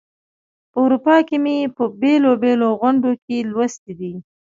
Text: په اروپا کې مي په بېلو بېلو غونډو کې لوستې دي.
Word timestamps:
په 0.71 0.77
اروپا 0.85 1.15
کې 1.27 1.37
مي 1.43 1.57
په 1.77 1.83
بېلو 2.01 2.31
بېلو 2.43 2.69
غونډو 2.79 3.11
کې 3.23 3.37
لوستې 3.51 3.93
دي. 3.99 4.13